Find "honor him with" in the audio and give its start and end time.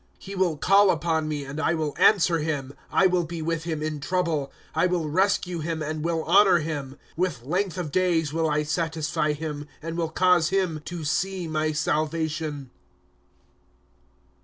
6.23-7.45